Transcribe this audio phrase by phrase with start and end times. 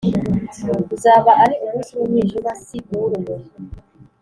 [0.95, 3.45] Uzaba ari umunsi w’umwijima, si uw’urumuri.